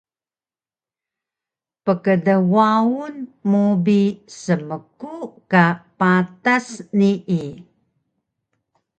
pkdwaun 1.83 3.13
mu 3.49 3.63
bi 3.83 3.99
smku 4.41 5.13
ka 5.51 5.65
patas 5.99 6.67
nii 6.97 7.47